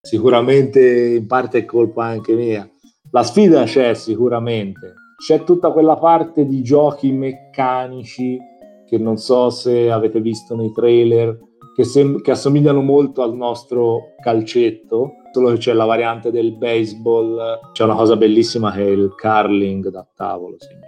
sicuramente 0.08 1.16
in 1.16 1.26
parte 1.26 1.58
è 1.58 1.64
colpa 1.66 2.06
anche 2.06 2.34
mia. 2.34 2.66
La 3.10 3.22
sfida 3.22 3.64
c'è 3.64 3.92
sicuramente, 3.92 4.94
c'è 5.18 5.44
tutta 5.44 5.70
quella 5.70 5.96
parte 5.96 6.46
di 6.46 6.62
giochi 6.62 7.12
meccanici 7.12 8.38
che 8.86 8.96
non 8.96 9.18
so 9.18 9.50
se 9.50 9.90
avete 9.90 10.20
visto 10.22 10.56
nei 10.56 10.72
trailer, 10.72 11.38
che, 11.74 11.84
sem- 11.84 12.22
che 12.22 12.30
assomigliano 12.30 12.80
molto 12.80 13.22
al 13.22 13.34
nostro 13.34 14.14
calcetto, 14.22 15.16
solo 15.30 15.50
che 15.50 15.58
c'è 15.58 15.74
la 15.74 15.84
variante 15.84 16.30
del 16.30 16.56
baseball, 16.56 17.60
c'è 17.72 17.84
una 17.84 17.94
cosa 17.94 18.16
bellissima 18.16 18.72
che 18.72 18.86
è 18.86 18.88
il 18.88 19.14
curling 19.14 19.90
da 19.90 20.06
tavolo, 20.14 20.56
signori. 20.58 20.86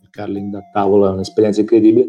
Il 0.00 0.10
curling 0.14 0.52
da 0.52 0.60
tavolo 0.72 1.08
è 1.08 1.10
un'esperienza 1.10 1.60
incredibile. 1.60 2.06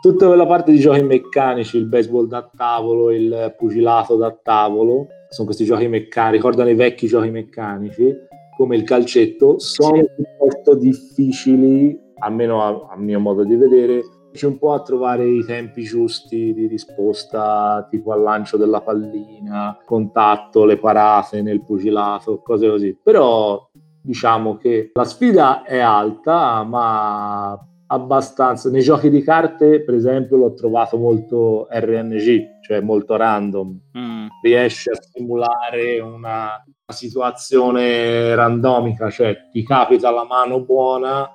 Tutta 0.00 0.26
quella 0.26 0.46
parte 0.46 0.72
di 0.72 0.80
giochi 0.80 1.02
meccanici, 1.02 1.76
il 1.76 1.86
baseball 1.86 2.26
da 2.26 2.50
tavolo, 2.56 3.12
il 3.12 3.54
pugilato 3.56 4.16
da 4.16 4.36
tavolo, 4.42 5.06
sono 5.28 5.46
questi 5.46 5.64
giochi 5.64 5.88
meccanici, 5.88 6.36
ricordano 6.36 6.70
i 6.70 6.74
vecchi 6.74 7.06
giochi 7.06 7.30
meccanici, 7.30 8.14
come 8.56 8.76
il 8.76 8.82
calcetto, 8.84 9.58
sono 9.58 10.04
piuttosto 10.04 10.74
difficili, 10.74 11.98
almeno 12.18 12.62
a, 12.62 12.92
a 12.92 12.96
mio 12.96 13.20
modo 13.20 13.44
di 13.44 13.56
vedere, 13.56 14.02
un 14.42 14.58
po' 14.58 14.72
a 14.72 14.82
trovare 14.82 15.26
i 15.26 15.44
tempi 15.44 15.82
giusti 15.82 16.52
di 16.52 16.66
risposta, 16.66 17.86
tipo 17.90 18.12
al 18.12 18.22
lancio 18.22 18.56
della 18.56 18.80
pallina, 18.80 19.76
contatto, 19.84 20.64
le 20.64 20.76
parate 20.76 21.42
nel 21.42 21.62
pugilato, 21.62 22.40
cose 22.42 22.68
così. 22.68 22.96
Però 23.02 23.68
diciamo 24.00 24.56
che 24.56 24.90
la 24.92 25.04
sfida 25.04 25.62
è 25.62 25.78
alta, 25.78 26.62
ma 26.62 27.58
abbastanza. 27.86 28.70
Nei 28.70 28.82
giochi 28.82 29.10
di 29.10 29.22
carte, 29.22 29.82
per 29.82 29.94
esempio, 29.94 30.36
l'ho 30.36 30.54
trovato 30.54 30.96
molto 30.98 31.66
RNG, 31.70 32.57
cioè 32.68 32.80
molto 32.80 33.16
random. 33.16 33.80
Mm. 33.98 34.26
Riesce 34.42 34.90
a 34.90 34.98
simulare 35.00 35.98
una, 36.00 36.62
situazione 36.90 38.34
randomica, 38.34 39.10
cioè 39.10 39.48
ti 39.50 39.62
capita 39.62 40.10
la 40.10 40.24
mano 40.24 40.60
buona, 40.64 41.30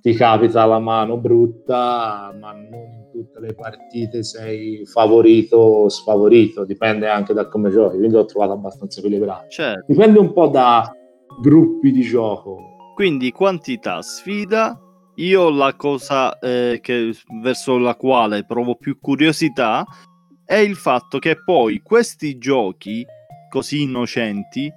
ti 0.00 0.14
capita 0.14 0.64
la 0.64 0.78
mano 0.78 1.18
brutta, 1.18 2.34
ma 2.38 2.52
non 2.52 2.64
in 2.72 3.08
tutte 3.12 3.40
le 3.40 3.54
partite 3.54 4.22
sei 4.22 4.86
favorito 4.86 5.56
o 5.58 5.88
sfavorito, 5.90 6.64
dipende 6.64 7.08
anche 7.08 7.34
da 7.34 7.46
come 7.46 7.68
giochi, 7.70 7.98
quindi 7.98 8.14
l'ho 8.14 8.24
trovato 8.24 8.52
abbastanza 8.52 9.00
equilibrato. 9.00 9.48
Certo. 9.48 9.84
Dipende 9.86 10.18
un 10.18 10.32
po' 10.32 10.46
da 10.46 10.90
gruppi 11.42 11.92
di 11.92 12.00
gioco. 12.00 12.92
Quindi 12.94 13.32
quantità, 13.32 14.00
sfida, 14.00 14.78
io 15.16 15.50
la 15.50 15.74
cosa 15.76 16.38
eh, 16.38 16.78
che, 16.80 17.12
verso 17.42 17.76
la 17.76 17.94
quale 17.94 18.44
provo 18.44 18.76
più 18.76 18.98
curiosità 18.98 19.84
è 20.50 20.56
il 20.56 20.74
fatto 20.74 21.20
che 21.20 21.40
poi 21.44 21.80
questi 21.80 22.36
giochi 22.36 23.06
così 23.48 23.82
innocenti 23.82 24.68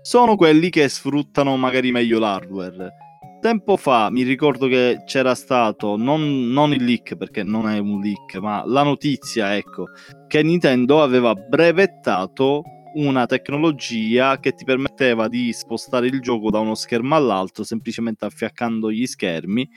sono 0.00 0.36
quelli 0.36 0.70
che 0.70 0.88
sfruttano 0.88 1.54
magari 1.58 1.92
meglio 1.92 2.18
l'hardware. 2.18 2.94
Tempo 3.38 3.76
fa 3.76 4.08
mi 4.10 4.22
ricordo 4.22 4.68
che 4.68 5.02
c'era 5.04 5.34
stato, 5.34 5.98
non, 5.98 6.48
non 6.48 6.72
il 6.72 6.82
leak 6.82 7.16
perché 7.16 7.42
non 7.42 7.68
è 7.68 7.76
un 7.76 8.00
leak, 8.00 8.36
ma 8.36 8.64
la 8.64 8.82
notizia, 8.82 9.54
ecco, 9.54 9.88
che 10.26 10.42
Nintendo 10.42 11.02
aveva 11.02 11.34
brevettato 11.34 12.62
una 12.94 13.26
tecnologia 13.26 14.40
che 14.40 14.54
ti 14.54 14.64
permetteva 14.64 15.28
di 15.28 15.52
spostare 15.52 16.06
il 16.06 16.22
gioco 16.22 16.48
da 16.48 16.60
uno 16.60 16.74
schermo 16.74 17.14
all'altro 17.14 17.64
semplicemente 17.64 18.24
affiaccando 18.24 18.90
gli 18.90 19.04
schermi 19.04 19.68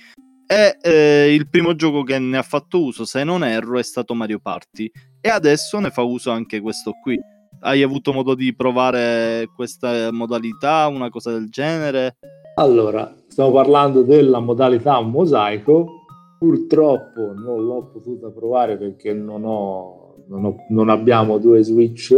e 0.51 0.77
eh, 0.81 1.33
il 1.33 1.47
primo 1.47 1.75
gioco 1.75 2.03
che 2.03 2.19
ne 2.19 2.37
ha 2.37 2.41
fatto 2.41 2.83
uso, 2.83 3.05
se 3.05 3.23
non 3.23 3.41
erro, 3.41 3.79
è 3.79 3.83
stato 3.83 4.13
Mario 4.13 4.39
Party 4.39 4.91
e 5.21 5.29
adesso 5.29 5.79
ne 5.79 5.89
fa 5.89 6.01
uso 6.01 6.31
anche 6.31 6.59
questo 6.59 6.93
qui. 7.01 7.19
Hai 7.61 7.83
avuto 7.83 8.11
modo 8.11 8.33
di 8.33 8.55
provare 8.55 9.47
questa 9.55 10.11
modalità, 10.11 10.87
una 10.87 11.09
cosa 11.09 11.31
del 11.31 11.49
genere? 11.49 12.17
Allora, 12.55 13.13
stiamo 13.27 13.51
parlando 13.51 14.01
della 14.01 14.39
modalità 14.39 14.99
mosaico. 14.99 15.99
Purtroppo 16.39 17.33
non 17.35 17.63
l'ho 17.63 17.91
potuta 17.93 18.29
provare 18.29 18.75
perché 18.77 19.13
non, 19.13 19.43
ho, 19.45 20.15
non, 20.27 20.45
ho, 20.45 20.55
non 20.69 20.89
abbiamo 20.89 21.37
due 21.37 21.61
Switch 21.61 22.15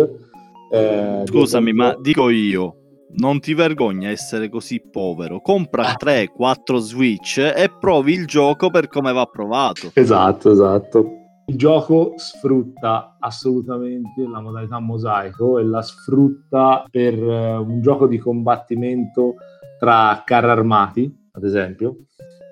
eh, 0.73 1.21
Scusami, 1.25 1.71
ma 1.71 1.95
dico 1.99 2.29
io, 2.29 2.77
non 3.17 3.39
ti 3.39 3.53
vergogna 3.53 4.09
essere 4.09 4.49
così 4.49 4.81
povero. 4.81 5.39
Compra 5.39 5.93
3-4 6.03 6.77
Switch 6.77 7.37
e 7.37 7.71
provi 7.79 8.13
il 8.13 8.25
gioco 8.25 8.71
per 8.71 8.87
come 8.87 9.13
va 9.13 9.27
provato. 9.27 9.91
Esatto, 9.93 10.51
esatto. 10.51 11.22
Il 11.45 11.57
gioco 11.57 12.13
sfrutta 12.15 13.17
assolutamente 13.19 14.25
la 14.25 14.39
modalità 14.39 14.79
mosaico 14.79 15.59
e 15.59 15.63
la 15.63 15.81
sfrutta 15.81 16.85
per 16.89 17.21
uh, 17.21 17.61
un 17.61 17.81
gioco 17.81 18.07
di 18.07 18.17
combattimento 18.17 19.35
tra 19.77 20.23
carri 20.25 20.49
armati, 20.49 21.13
ad 21.33 21.43
esempio, 21.43 22.05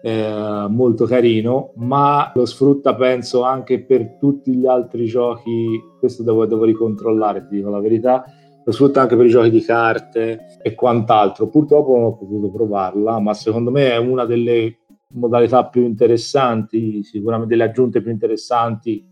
eh, 0.04 0.66
molto 0.68 1.06
carino, 1.06 1.72
ma 1.78 2.32
lo 2.36 2.46
sfrutta 2.46 2.94
penso 2.96 3.44
anche 3.44 3.82
per 3.84 4.18
tutti 4.18 4.54
gli 4.56 4.66
altri 4.66 5.06
giochi, 5.06 5.80
questo 5.98 6.24
devo, 6.24 6.46
devo 6.46 6.66
ricontrollare, 6.66 7.48
ti 7.48 7.56
dico 7.56 7.70
la 7.70 7.80
verità, 7.80 8.26
lo 8.64 8.72
sfrutta 8.72 9.02
anche 9.02 9.16
per 9.16 9.26
i 9.26 9.30
giochi 9.30 9.50
di 9.50 9.62
carte 9.62 10.60
e 10.62 10.76
quant'altro. 10.76 11.48
Purtroppo 11.48 11.96
non 11.96 12.04
ho 12.04 12.18
potuto 12.18 12.52
provarla, 12.52 13.20
ma 13.20 13.34
secondo 13.34 13.72
me 13.72 13.92
è 13.92 13.98
una 13.98 14.26
delle 14.26 14.81
modalità 15.14 15.68
più 15.68 15.84
interessanti, 15.84 17.04
sicuramente 17.04 17.50
delle 17.56 17.70
aggiunte 17.70 18.02
più 18.02 18.12
interessanti 18.12 19.06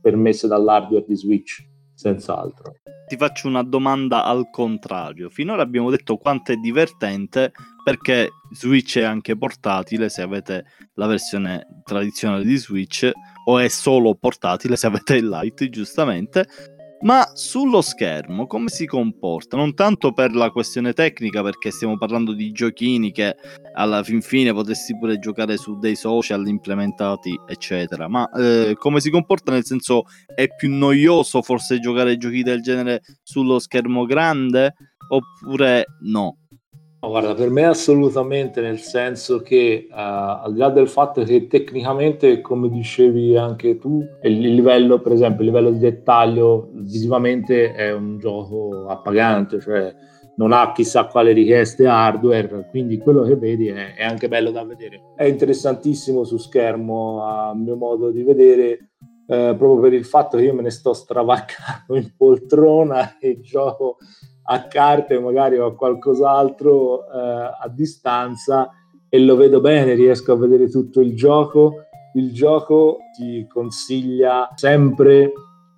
permesse 0.00 0.48
dall'hardware 0.48 1.04
di 1.06 1.16
Switch, 1.16 1.64
senz'altro. 1.94 2.74
ti 3.06 3.16
faccio 3.16 3.46
una 3.46 3.62
domanda 3.62 4.24
al 4.24 4.48
contrario. 4.50 5.28
Finora 5.28 5.62
abbiamo 5.62 5.90
detto 5.90 6.16
quanto 6.16 6.52
è 6.52 6.56
divertente 6.56 7.52
perché 7.84 8.30
Switch 8.52 8.98
è 8.98 9.02
anche 9.02 9.36
portatile 9.36 10.08
se 10.08 10.22
avete 10.22 10.64
la 10.94 11.06
versione 11.06 11.82
tradizionale 11.84 12.44
di 12.44 12.56
Switch 12.56 13.10
o 13.44 13.58
è 13.58 13.68
solo 13.68 14.14
portatile 14.14 14.76
se 14.76 14.86
avete 14.86 15.16
il 15.16 15.28
Lite, 15.28 15.68
giustamente. 15.68 16.46
Ma 17.02 17.28
sullo 17.34 17.80
schermo 17.80 18.46
come 18.46 18.68
si 18.68 18.86
comporta? 18.86 19.56
Non 19.56 19.74
tanto 19.74 20.12
per 20.12 20.36
la 20.36 20.50
questione 20.50 20.92
tecnica, 20.92 21.42
perché 21.42 21.72
stiamo 21.72 21.98
parlando 21.98 22.32
di 22.32 22.52
giochini 22.52 23.10
che 23.10 23.34
alla 23.74 24.04
fin 24.04 24.22
fine 24.22 24.52
potresti 24.52 24.96
pure 24.96 25.18
giocare 25.18 25.56
su 25.56 25.78
dei 25.78 25.96
social 25.96 26.46
implementati, 26.46 27.36
eccetera. 27.48 28.06
Ma 28.06 28.30
eh, 28.30 28.76
come 28.78 29.00
si 29.00 29.10
comporta? 29.10 29.50
Nel 29.50 29.64
senso, 29.64 30.04
è 30.32 30.46
più 30.54 30.72
noioso 30.72 31.42
forse 31.42 31.80
giocare 31.80 32.16
giochi 32.16 32.44
del 32.44 32.62
genere 32.62 33.02
sullo 33.24 33.58
schermo 33.58 34.04
grande? 34.04 34.74
Oppure 35.08 35.84
no? 36.02 36.41
Guarda, 37.08 37.34
per 37.34 37.50
me 37.50 37.64
assolutamente, 37.64 38.60
nel 38.60 38.78
senso 38.78 39.40
che 39.40 39.88
uh, 39.90 39.94
al 39.94 40.52
di 40.52 40.58
là 40.58 40.68
del 40.70 40.88
fatto 40.88 41.24
che 41.24 41.48
tecnicamente, 41.48 42.40
come 42.40 42.68
dicevi 42.68 43.36
anche 43.36 43.78
tu, 43.78 44.04
il 44.22 44.38
livello, 44.38 45.00
per 45.00 45.12
esempio, 45.12 45.40
il 45.40 45.46
livello 45.46 45.70
di 45.70 45.78
dettaglio 45.78 46.70
visivamente 46.74 47.74
è 47.74 47.92
un 47.92 48.18
gioco 48.18 48.86
appagante, 48.88 49.60
cioè 49.60 49.92
non 50.36 50.52
ha 50.52 50.72
chissà 50.72 51.06
quale 51.06 51.32
richieste 51.32 51.86
hardware, 51.86 52.68
quindi 52.70 52.98
quello 52.98 53.22
che 53.22 53.36
vedi 53.36 53.68
è, 53.68 53.94
è 53.94 54.04
anche 54.04 54.28
bello 54.28 54.50
da 54.50 54.64
vedere. 54.64 55.00
È 55.16 55.24
interessantissimo 55.24 56.24
su 56.24 56.38
schermo, 56.38 57.24
a 57.24 57.54
mio 57.54 57.76
modo 57.76 58.10
di 58.10 58.22
vedere, 58.22 58.90
eh, 59.26 59.54
proprio 59.56 59.80
per 59.80 59.92
il 59.92 60.04
fatto 60.04 60.36
che 60.36 60.44
io 60.44 60.54
me 60.54 60.62
ne 60.62 60.70
sto 60.70 60.92
stravaccando 60.92 61.96
in 62.00 62.14
poltrona 62.16 63.18
e 63.18 63.40
gioco 63.40 63.96
a 64.52 64.66
carte 64.68 65.18
magari 65.18 65.58
o 65.58 65.66
a 65.66 65.74
qualcos'altro 65.74 67.04
eh, 67.04 67.56
a 67.60 67.68
distanza 67.68 68.70
e 69.08 69.18
lo 69.18 69.36
vedo 69.36 69.60
bene, 69.60 69.94
riesco 69.94 70.32
a 70.32 70.36
vedere 70.36 70.68
tutto 70.68 71.00
il 71.00 71.14
gioco. 71.14 71.84
Il 72.14 72.32
gioco 72.32 72.98
ti 73.14 73.46
consiglia 73.46 74.50
sempre 74.54 75.32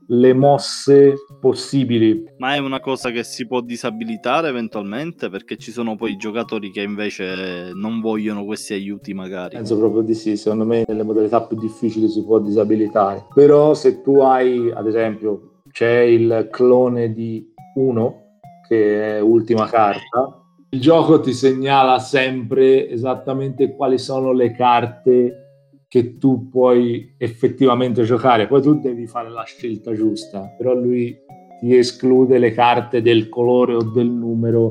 le 0.09 0.33
mosse 0.35 1.15
possibili. 1.41 2.25
Ma 2.39 2.55
è 2.55 2.59
una 2.59 2.81
cosa 2.81 3.11
che 3.11 3.25
si 3.25 3.47
può 3.47 3.61
disabilitare 3.61 4.49
eventualmente? 4.49 5.29
Perché 5.31 5.57
ci 5.57 5.73
sono 5.73 5.97
poi 5.97 6.17
giocatori 6.17 6.71
che 6.71 6.83
invece 6.83 7.73
non 7.75 8.01
vogliono 8.01 8.45
questi 8.45 8.75
aiuti 8.75 9.15
magari. 9.15 9.57
Penso 9.57 9.79
proprio 9.79 10.03
di 10.03 10.15
sì, 10.15 10.37
secondo 10.37 10.65
me 10.65 10.85
nelle 10.87 11.03
modalità 11.03 11.43
più 11.43 11.57
difficili 11.57 12.09
si 12.09 12.25
può 12.25 12.39
disabilitare. 12.39 13.27
Però 13.35 13.75
se 13.75 14.03
tu 14.03 14.21
hai, 14.21 14.71
ad 14.73 14.87
esempio, 14.87 15.61
c'è 15.71 16.01
il 16.01 16.49
clone 16.51 17.13
di 17.13 17.53
uno 17.77 18.24
che 18.67 19.17
è 19.17 19.21
ultima 19.21 19.67
carta, 19.67 20.45
il 20.71 20.81
gioco 20.81 21.21
ti 21.21 21.33
segnala 21.33 21.99
sempre 21.99 22.89
esattamente 22.89 23.75
quali 23.75 23.99
sono 23.99 24.33
le 24.33 24.53
carte 24.53 25.45
che 25.87 26.19
tu 26.19 26.49
puoi 26.49 27.15
effettivamente 27.17 28.03
giocare. 28.03 28.49
Poi 28.49 28.61
tu 28.61 28.81
devi 28.81 29.07
fare 29.07 29.31
la 29.31 29.45
scelta 29.45 29.93
giusta, 29.93 30.53
però 30.59 30.75
lui 30.75 31.17
ti 31.61 31.77
esclude 31.77 32.39
le 32.39 32.51
carte 32.53 33.01
del 33.01 33.29
colore 33.29 33.75
o 33.75 33.83
del 33.85 34.09
numero 34.09 34.71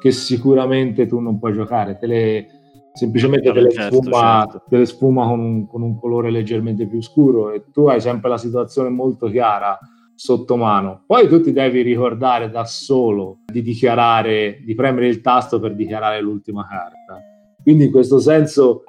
che 0.00 0.10
sicuramente 0.10 1.06
tu 1.06 1.20
non 1.20 1.38
puoi 1.38 1.52
giocare. 1.52 1.96
Te 1.98 2.06
le, 2.08 2.46
semplicemente 2.92 3.52
te 3.52 3.60
le, 3.60 3.70
certo, 3.70 4.02
sfuma, 4.02 4.46
certo. 4.50 4.66
te 4.68 4.76
le 4.78 4.86
sfuma 4.86 5.26
con 5.26 5.38
un, 5.38 5.66
con 5.68 5.82
un 5.82 5.96
colore 5.98 6.30
leggermente 6.30 6.86
più 6.86 7.00
scuro 7.00 7.52
e 7.52 7.64
tu 7.70 7.86
hai 7.86 8.00
sempre 8.00 8.28
la 8.28 8.38
situazione 8.38 8.88
molto 8.88 9.28
chiara 9.28 9.78
sotto 10.14 10.56
mano. 10.56 11.04
Poi 11.06 11.28
tu 11.28 11.40
ti 11.40 11.52
devi 11.52 11.82
ricordare 11.82 12.50
da 12.50 12.64
solo 12.64 13.40
di 13.44 13.62
dichiarare, 13.62 14.60
di 14.64 14.74
premere 14.74 15.08
il 15.08 15.20
tasto 15.20 15.60
per 15.60 15.74
dichiarare 15.74 16.20
l'ultima 16.20 16.66
carta. 16.66 17.20
Quindi 17.62 17.84
in 17.84 17.90
questo 17.90 18.18
senso 18.18 18.84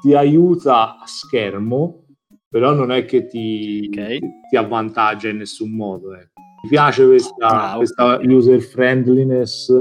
ti 0.00 0.14
aiuta 0.14 0.98
a 0.98 1.06
schermo, 1.06 2.04
però 2.48 2.72
non 2.72 2.92
è 2.92 3.04
che 3.04 3.26
ti, 3.26 3.88
okay. 3.90 4.18
ti 4.48 4.56
avvantaggia 4.56 5.28
in 5.28 5.38
nessun 5.38 5.70
modo. 5.70 6.14
Eh. 6.14 6.28
Mi 6.62 6.68
piace 6.68 7.06
questa, 7.06 7.72
ah, 7.72 7.76
questa 7.76 8.20
user 8.22 8.60
friendliness 8.60 9.72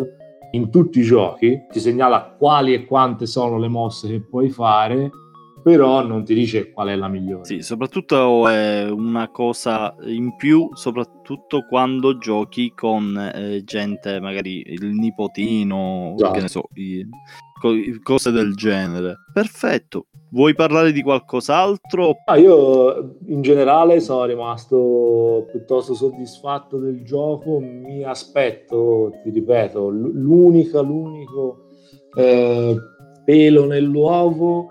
in 0.51 0.69
tutti 0.69 0.99
i 0.99 1.03
giochi, 1.03 1.65
ti 1.69 1.79
segnala 1.79 2.35
quali 2.37 2.73
e 2.73 2.85
quante 2.85 3.25
sono 3.25 3.57
le 3.59 3.67
mosse 3.67 4.07
che 4.07 4.21
puoi 4.21 4.49
fare 4.49 5.09
però 5.67 6.01
non 6.01 6.23
ti 6.23 6.33
dice 6.33 6.71
qual 6.71 6.87
è 6.87 6.95
la 6.95 7.09
migliore. 7.09 7.43
Sì, 7.43 7.61
soprattutto 7.61 8.47
è 8.47 8.89
una 8.89 9.29
cosa 9.29 9.93
in 10.05 10.33
più, 10.37 10.69
soprattutto 10.71 11.65
quando 11.67 12.17
giochi 12.17 12.71
con 12.73 13.17
eh, 13.35 13.61
gente, 13.65 14.21
magari 14.21 14.63
il 14.65 14.85
nipotino, 14.91 16.13
esatto. 16.15 16.31
che 16.31 16.39
ne 16.39 16.47
so, 16.47 16.69
i, 16.75 17.05
cose 18.01 18.31
del 18.31 18.55
genere. 18.55 19.17
Perfetto. 19.33 20.05
Vuoi 20.29 20.55
parlare 20.55 20.93
di 20.93 21.01
qualcos'altro? 21.01 22.15
Ah, 22.23 22.37
io 22.37 23.17
in 23.25 23.41
generale 23.41 23.99
sono 23.99 24.23
rimasto 24.23 25.47
piuttosto 25.51 25.93
soddisfatto 25.95 26.77
del 26.77 27.03
gioco. 27.03 27.59
Mi 27.59 28.05
aspetto, 28.05 29.11
ti 29.21 29.31
ripeto, 29.31 29.89
l'unica, 29.89 30.79
l'unico 30.79 31.67
eh, 32.15 32.73
pelo 33.25 33.65
nell'uovo 33.65 34.69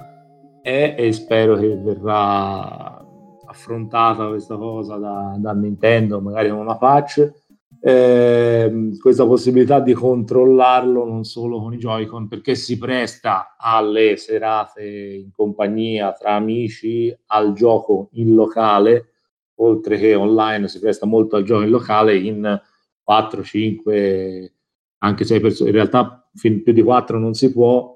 è 0.67 0.97
e 0.99 1.13
spero 1.13 1.55
che 1.55 1.77
verrà 1.77 3.01
affrontata 3.47 4.27
questa 4.27 4.57
cosa 4.57 4.97
da, 4.97 5.37
da 5.39 5.53
Nintendo, 5.53 6.21
magari 6.21 6.49
con 6.49 6.59
una 6.59 6.77
patch, 6.77 7.33
eh, 7.81 8.91
questa 9.01 9.25
possibilità 9.25 9.79
di 9.79 9.93
controllarlo 9.93 11.05
non 11.05 11.23
solo 11.23 11.61
con 11.61 11.73
i 11.73 11.77
Joy-Con, 11.77 12.27
perché 12.27 12.57
si 12.57 12.79
presta 12.79 13.55
alle 13.57 14.17
serate 14.17 14.83
in 14.83 15.31
compagnia 15.31 16.11
tra 16.11 16.33
amici, 16.33 17.17
al 17.27 17.53
gioco 17.53 18.09
in 18.15 18.35
locale, 18.35 19.11
oltre 19.59 19.99
che 19.99 20.17
online, 20.17 20.67
si 20.67 20.81
presta 20.81 21.07
molto 21.07 21.37
al 21.37 21.45
gioco 21.45 21.63
in 21.63 21.71
locale 21.71 22.17
in 22.17 22.61
4, 23.05 23.43
5, 23.45 24.55
anche 24.99 25.25
6 25.25 25.39
persone. 25.39 25.71
In 25.71 25.77
realtà 25.77 26.29
più 26.37 26.73
di 26.73 26.83
4 26.83 27.21
non 27.21 27.35
si 27.35 27.53
può, 27.53 27.96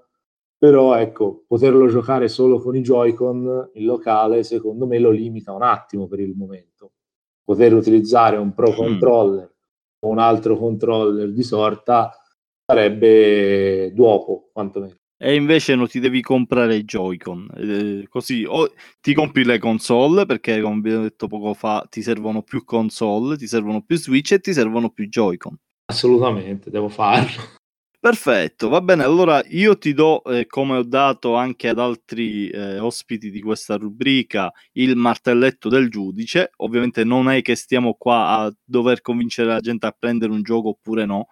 però 0.60 0.94
ecco, 0.94 1.44
poterlo 1.46 1.86
giocare 1.88 2.28
solo 2.28 2.60
con 2.60 2.76
i 2.76 2.82
Joy-Con 2.82 3.70
in 3.72 3.84
locale, 3.86 4.42
secondo 4.42 4.86
me 4.86 4.98
lo 4.98 5.08
limita 5.08 5.54
un 5.54 5.62
attimo 5.62 6.06
per 6.06 6.20
il 6.20 6.34
momento. 6.36 6.92
Poter 7.42 7.72
utilizzare 7.72 8.36
un 8.36 8.52
Pro 8.52 8.70
mm. 8.70 8.74
Controller 8.74 9.54
o 10.00 10.08
un 10.10 10.18
altro 10.18 10.58
controller 10.58 11.32
di 11.32 11.42
sorta 11.42 12.12
sarebbe 12.62 13.90
dopo, 13.94 14.50
quantomeno. 14.52 14.96
E 15.16 15.34
invece 15.34 15.74
non 15.76 15.88
ti 15.88 15.98
devi 15.98 16.20
comprare 16.20 16.76
i 16.76 16.84
Joy-Con, 16.84 17.48
eh, 17.56 18.06
così 18.10 18.44
o 18.46 18.70
ti 19.00 19.14
compri 19.14 19.44
le 19.44 19.58
console 19.58 20.26
perché 20.26 20.60
come 20.60 20.76
abbiamo 20.76 21.02
detto 21.04 21.26
poco 21.26 21.54
fa 21.54 21.86
ti 21.88 22.02
servono 22.02 22.42
più 22.42 22.64
console, 22.64 23.38
ti 23.38 23.46
servono 23.46 23.80
più 23.80 23.96
Switch 23.96 24.32
e 24.32 24.40
ti 24.40 24.52
servono 24.52 24.90
più 24.90 25.08
Joy-Con. 25.08 25.56
Assolutamente, 25.86 26.68
devo 26.68 26.90
farlo. 26.90 27.58
Perfetto, 28.02 28.70
va 28.70 28.80
bene. 28.80 29.04
Allora 29.04 29.42
io 29.48 29.76
ti 29.76 29.92
do, 29.92 30.24
eh, 30.24 30.46
come 30.46 30.78
ho 30.78 30.82
dato 30.82 31.34
anche 31.34 31.68
ad 31.68 31.78
altri 31.78 32.48
eh, 32.48 32.78
ospiti 32.78 33.30
di 33.30 33.42
questa 33.42 33.76
rubrica, 33.76 34.50
il 34.72 34.96
martelletto 34.96 35.68
del 35.68 35.90
giudice. 35.90 36.52
Ovviamente 36.56 37.04
non 37.04 37.28
è 37.28 37.42
che 37.42 37.54
stiamo 37.56 37.92
qua 37.98 38.38
a 38.38 38.54
dover 38.64 39.02
convincere 39.02 39.48
la 39.48 39.60
gente 39.60 39.84
a 39.84 39.94
prendere 39.96 40.32
un 40.32 40.42
gioco 40.42 40.70
oppure 40.70 41.04
no, 41.04 41.28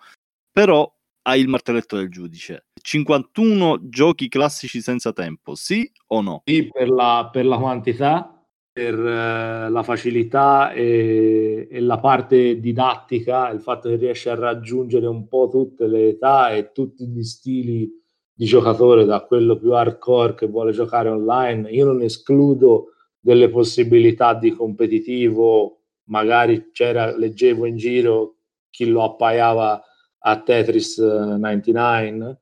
però 0.53 0.95
hai 1.23 1.41
il 1.41 1.49
martelletto 1.49 1.97
del 1.97 2.11
giudice. 2.11 2.67
51 2.79 3.89
giochi 3.89 4.29
classici 4.29 4.83
senza 4.83 5.15
tempo, 5.15 5.55
sì 5.55 5.91
o 6.09 6.21
no? 6.21 6.43
Sì, 6.45 6.69
per 6.71 6.91
la, 6.91 7.31
per 7.33 7.47
la 7.47 7.57
quantità 7.57 8.38
per 8.79 8.95
eh, 8.95 9.69
la 9.71 9.83
facilità 9.83 10.71
e, 10.71 11.67
e, 11.69 11.81
la 11.81 11.99
parte 11.99 12.61
didattica, 12.61 13.51
il 13.51 13.61
fatto 13.61 13.89
che 13.89 13.97
riesce 13.97 14.31
a 14.31 14.37
raggiungere 14.37 15.09
un 15.09 15.27
po' 15.27 15.49
tutte 15.51 15.89
le 15.89 16.11
età 16.11 16.53
e 16.53 16.71
tutti 16.71 17.05
gli 17.09 17.25
stili 17.25 17.91
di 18.33 18.45
giocatore, 18.45 19.05
da 19.05 19.25
quello 19.25 19.59
più 19.59 19.73
hardcore 19.73 20.35
che 20.35 20.47
vuole 20.47 20.71
giocare 20.71 21.09
online. 21.09 21.69
Io 21.73 21.87
non 21.87 22.03
escludo 22.03 22.93
delle 23.19 23.49
possibilità 23.49 24.35
di 24.35 24.53
competitivo, 24.53 25.81
magari 26.05 26.71
c'era, 26.71 27.17
leggevo 27.17 27.67
in 27.67 27.77
giro 27.77 28.37
chi 28.71 28.87
lo 28.87 29.03
appaiava 29.03 29.83
a 30.21 30.41
Tetris 30.41 30.99
99 30.99 32.31
eh, 32.31 32.39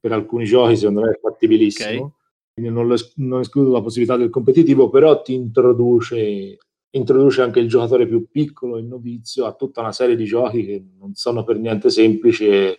per 0.00 0.12
alcuni 0.12 0.46
giochi 0.46 0.76
secondo 0.76 1.02
me 1.02 1.10
è 1.12 1.18
fattibilissimo. 1.20 2.00
Okay 2.00 2.18
quindi 2.52 2.72
non, 2.72 2.86
lo, 2.86 2.96
non 3.16 3.40
escludo 3.40 3.72
la 3.72 3.82
possibilità 3.82 4.16
del 4.16 4.30
competitivo, 4.30 4.90
però 4.90 5.22
ti 5.22 5.34
introduce, 5.34 6.58
introduce 6.90 7.42
anche 7.42 7.60
il 7.60 7.68
giocatore 7.68 8.06
più 8.06 8.28
piccolo 8.30 8.76
e 8.76 8.82
novizio 8.82 9.46
a 9.46 9.54
tutta 9.54 9.80
una 9.80 9.92
serie 9.92 10.16
di 10.16 10.24
giochi 10.24 10.64
che 10.64 10.84
non 10.98 11.14
sono 11.14 11.44
per 11.44 11.58
niente 11.58 11.90
semplici 11.90 12.46
e, 12.48 12.78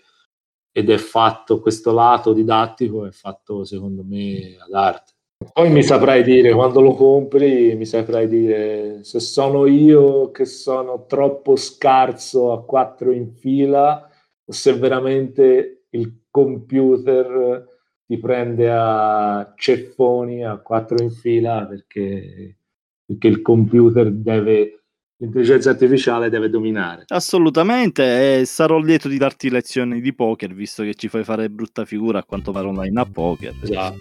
ed 0.71 0.89
è 0.89 0.97
fatto 0.97 1.59
questo 1.59 1.91
lato 1.91 2.31
didattico 2.33 3.05
è 3.05 3.11
fatto 3.11 3.65
secondo 3.65 4.03
me 4.03 4.55
ad 4.57 4.73
arte. 4.73 5.13
Poi 5.53 5.71
mi 5.71 5.81
saprai 5.81 6.23
dire 6.23 6.53
quando 6.53 6.81
lo 6.81 6.93
compri, 6.93 7.75
mi 7.75 7.85
saprai 7.85 8.27
dire 8.27 9.03
se 9.03 9.19
sono 9.19 9.65
io 9.65 10.29
che 10.29 10.45
sono 10.45 11.05
troppo 11.07 11.55
scarso 11.55 12.51
a 12.51 12.63
quattro 12.63 13.11
in 13.11 13.33
fila 13.33 14.07
o 14.45 14.51
se 14.51 14.73
veramente 14.73 15.85
il 15.89 16.25
computer 16.29 17.70
ti 18.11 18.17
prende 18.17 18.69
a 18.69 19.53
ceffoni 19.55 20.43
a 20.43 20.57
quattro 20.57 21.01
in 21.01 21.11
fila 21.11 21.65
perché, 21.65 22.57
perché 23.05 23.27
il 23.29 23.41
computer 23.41 24.11
deve 24.11 24.81
l'intelligenza 25.15 25.69
artificiale 25.69 26.29
deve 26.29 26.49
dominare. 26.49 27.05
Assolutamente, 27.07 28.41
e 28.41 28.45
sarò 28.45 28.79
lieto 28.79 29.07
di 29.07 29.17
darti 29.17 29.49
lezioni 29.49 30.01
di 30.01 30.13
poker, 30.13 30.53
visto 30.53 30.83
che 30.83 30.95
ci 30.95 31.07
fai 31.07 31.23
fare 31.23 31.49
brutta 31.49 31.85
figura 31.85 32.19
a 32.19 32.23
quanto 32.25 32.51
pare 32.51 32.67
online 32.67 32.99
a 32.99 33.05
poker. 33.05 33.53
Esatto. 33.61 33.99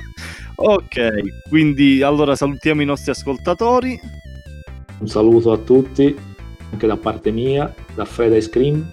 ok, 0.56 1.48
quindi 1.50 2.00
allora 2.00 2.34
salutiamo 2.36 2.80
i 2.80 2.86
nostri 2.86 3.10
ascoltatori. 3.10 4.00
Un 5.00 5.08
saluto 5.08 5.52
a 5.52 5.58
tutti, 5.58 6.16
anche 6.70 6.86
da 6.86 6.96
parte 6.96 7.30
mia, 7.30 7.74
da 7.94 8.06
Fred 8.06 8.32
Ice 8.32 8.48
Cream. 8.48 8.90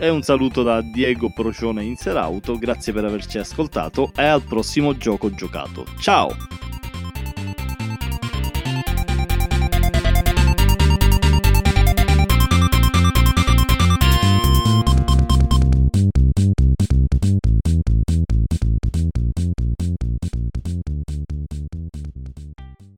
E 0.00 0.08
un 0.08 0.22
saluto 0.22 0.62
da 0.62 0.80
Diego 0.80 1.28
Procione 1.30 1.82
in 1.82 1.96
Serauto, 1.96 2.56
grazie 2.56 2.92
per 2.92 3.04
averci 3.04 3.38
ascoltato 3.38 4.12
e 4.14 4.24
al 4.24 4.42
prossimo 4.42 4.96
gioco 4.96 5.28
giocato. 5.30 5.84
Ciao! 5.98 6.67